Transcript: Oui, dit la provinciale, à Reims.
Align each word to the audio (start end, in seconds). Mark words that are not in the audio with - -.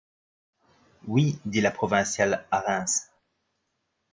Oui, 1.05 1.39
dit 1.45 1.61
la 1.61 1.69
provinciale, 1.69 2.43
à 2.49 2.61
Reims. 2.61 3.11